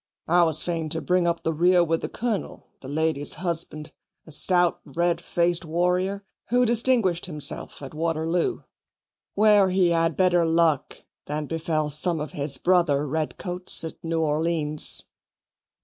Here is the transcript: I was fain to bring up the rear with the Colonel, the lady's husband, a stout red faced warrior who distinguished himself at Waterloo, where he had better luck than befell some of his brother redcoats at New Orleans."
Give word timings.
I 0.27 0.41
was 0.45 0.63
fain 0.63 0.89
to 0.89 0.99
bring 0.99 1.27
up 1.27 1.43
the 1.43 1.53
rear 1.53 1.83
with 1.83 2.01
the 2.01 2.09
Colonel, 2.09 2.65
the 2.79 2.87
lady's 2.87 3.35
husband, 3.35 3.93
a 4.25 4.31
stout 4.31 4.79
red 4.83 5.21
faced 5.23 5.63
warrior 5.63 6.25
who 6.47 6.65
distinguished 6.65 7.27
himself 7.27 7.83
at 7.83 7.93
Waterloo, 7.93 8.63
where 9.35 9.69
he 9.69 9.89
had 9.89 10.17
better 10.17 10.43
luck 10.43 11.03
than 11.27 11.45
befell 11.45 11.91
some 11.91 12.19
of 12.19 12.31
his 12.31 12.57
brother 12.57 13.07
redcoats 13.07 13.83
at 13.83 14.03
New 14.03 14.21
Orleans." 14.21 15.03